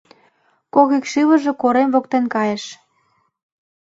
Кок 0.73 0.89
икшывыже 0.97 1.51
корем 1.61 1.89
воктен 1.93 2.25
кайыш. 2.33 2.63